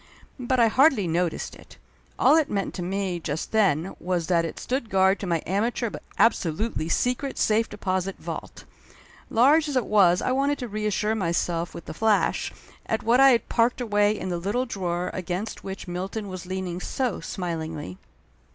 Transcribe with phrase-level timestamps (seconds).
[0.39, 1.77] But I hardly noticed it.
[2.17, 5.91] All it meant to me just then was that it stood guard to my amateur
[5.91, 8.65] but absolutely secret safe deposit vault.
[9.29, 12.51] Large as it was I wanted to reassure myself with a flash
[12.87, 16.79] at what I had parked away in the little drawer against which Milton was leaning
[16.79, 17.99] so smilingly.